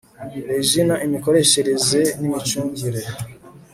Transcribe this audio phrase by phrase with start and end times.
[0.49, 3.03] RIGENA IMIKORESHEREZE N IMICUNGIRE